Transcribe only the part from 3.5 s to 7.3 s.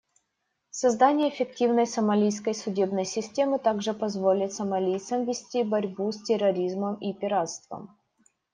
также позволит сомалийцам вести борьбу с терроризмом и